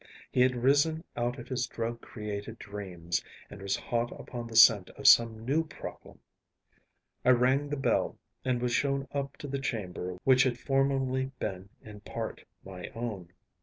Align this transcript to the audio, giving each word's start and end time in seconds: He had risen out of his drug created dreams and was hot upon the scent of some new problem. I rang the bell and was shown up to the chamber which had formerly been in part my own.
He 0.31 0.41
had 0.41 0.55
risen 0.55 1.03
out 1.15 1.37
of 1.37 1.47
his 1.47 1.67
drug 1.67 2.01
created 2.01 2.57
dreams 2.57 3.23
and 3.51 3.61
was 3.61 3.75
hot 3.75 4.11
upon 4.19 4.47
the 4.47 4.55
scent 4.55 4.89
of 4.97 5.05
some 5.07 5.45
new 5.45 5.63
problem. 5.63 6.17
I 7.23 7.29
rang 7.29 7.69
the 7.69 7.77
bell 7.77 8.17
and 8.43 8.63
was 8.63 8.71
shown 8.71 9.07
up 9.11 9.37
to 9.37 9.47
the 9.47 9.59
chamber 9.59 10.17
which 10.23 10.41
had 10.41 10.57
formerly 10.57 11.25
been 11.37 11.69
in 11.83 11.99
part 11.99 12.43
my 12.65 12.87
own. 12.95 13.31